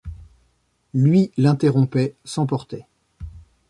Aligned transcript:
Lui, 0.95 1.31
l’interrompait, 1.37 2.15
s’emportait. 2.25 2.87